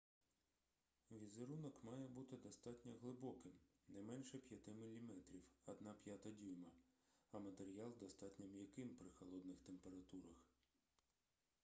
[1.11, 3.51] візерунок має бути достатньо глибоким
[3.87, 5.11] не менше 5 мм
[5.67, 6.69] 1/5 дюйма
[7.31, 10.37] а матеріал достатньо м'яким при холодних температурах